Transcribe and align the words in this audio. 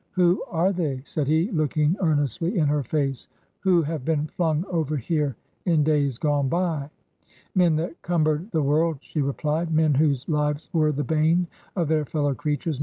'Who 0.13 0.43
are 0.49 0.71
they/ 0.73 1.03
said 1.05 1.27
he, 1.27 1.51
looking 1.51 1.95
earnestly 2.01 2.57
in 2.57 2.65
her 2.65 2.81
face, 2.81 3.27
'who 3.59 3.83
have 3.83 4.03
been 4.03 4.25
flung 4.25 4.65
over 4.67 4.97
here 4.97 5.35
in 5.67 5.83
days 5.83 6.17
gone 6.17 6.49
by?' 6.49 6.89
'Men 7.53 7.75
that 7.75 8.01
cumbered 8.01 8.49
the 8.49 8.63
world,' 8.63 8.97
she 9.01 9.21
replied. 9.21 9.71
'Men 9.71 9.93
whose 9.93 10.27
lives 10.27 10.69
were 10.73 10.91
the 10.91 11.03
bane 11.03 11.45
of 11.75 11.87
their 11.87 12.03
fellow 12.05 12.33
creatures. 12.33 12.79